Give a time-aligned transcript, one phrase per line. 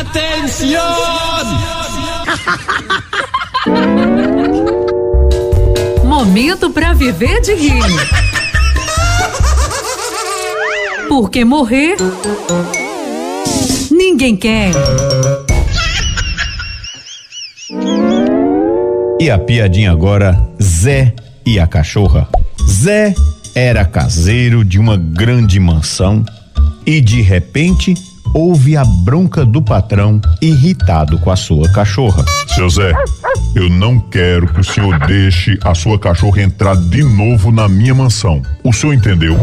[0.00, 0.80] Atenção!
[6.02, 7.82] Momento para viver de rir.
[11.06, 11.96] Porque morrer
[13.90, 14.70] ninguém quer.
[19.20, 21.14] E a piadinha agora, Zé
[21.44, 22.26] e a cachorra.
[22.66, 23.14] Zé
[23.54, 26.24] era caseiro de uma grande mansão
[26.86, 27.92] e de repente
[28.34, 32.24] houve a bronca do patrão irritado com a sua cachorra.
[32.54, 32.92] Seu Zé,
[33.54, 37.94] eu não quero que o senhor deixe a sua cachorra entrar de novo na minha
[37.94, 38.42] mansão.
[38.64, 39.36] O senhor entendeu?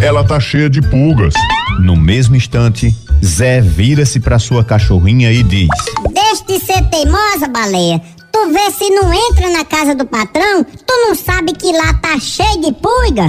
[0.00, 1.34] Ela tá cheia de pulgas.
[1.80, 2.94] No mesmo instante,
[3.24, 5.68] Zé vira-se para sua cachorrinha e diz:
[6.12, 8.00] Deixa de ser teimosa, baleia.
[8.32, 12.18] Tu vê se não entra na casa do patrão, tu não sabe que lá tá
[12.18, 13.28] cheio de pulga?